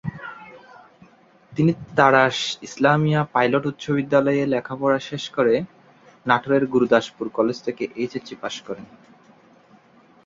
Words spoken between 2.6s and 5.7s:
Islamia pilot উচ্চ বিদ্যালয়ে লেখাপড়া শেষ করে